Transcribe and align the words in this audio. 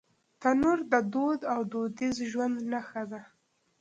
تنور 0.41 0.79
د 0.91 0.93
دود 1.13 1.39
او 1.53 1.59
دودیز 1.71 2.17
ژوند 2.31 2.55
نښه 2.71 3.03
ده 3.11 3.21